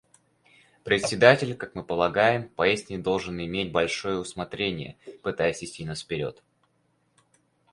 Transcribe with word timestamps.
Председатель, 0.83 1.55
как 1.55 1.75
мы 1.75 1.83
полагаем, 1.83 2.49
поистине 2.49 2.97
должен 2.97 3.39
иметь 3.39 3.71
большое 3.71 4.17
усмотрение, 4.17 4.97
пытаясь 5.21 5.61
вести 5.61 5.85
нас 5.85 6.01
вперед. 6.01 6.41